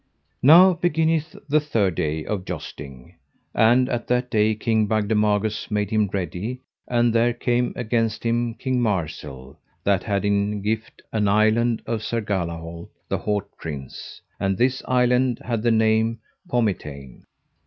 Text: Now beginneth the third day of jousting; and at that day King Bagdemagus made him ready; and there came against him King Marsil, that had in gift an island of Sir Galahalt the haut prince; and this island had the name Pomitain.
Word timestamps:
Now 0.41 0.73
beginneth 0.73 1.35
the 1.47 1.59
third 1.59 1.93
day 1.93 2.25
of 2.25 2.43
jousting; 2.43 3.13
and 3.53 3.87
at 3.87 4.07
that 4.07 4.31
day 4.31 4.55
King 4.55 4.87
Bagdemagus 4.87 5.69
made 5.69 5.91
him 5.91 6.09
ready; 6.11 6.61
and 6.87 7.13
there 7.13 7.33
came 7.33 7.71
against 7.75 8.23
him 8.23 8.55
King 8.55 8.81
Marsil, 8.81 9.57
that 9.83 10.01
had 10.01 10.25
in 10.25 10.63
gift 10.63 11.03
an 11.13 11.27
island 11.27 11.83
of 11.85 12.01
Sir 12.01 12.19
Galahalt 12.19 12.89
the 13.09 13.19
haut 13.19 13.45
prince; 13.59 14.19
and 14.39 14.57
this 14.57 14.81
island 14.87 15.37
had 15.45 15.61
the 15.61 15.69
name 15.69 16.17
Pomitain. 16.49 17.23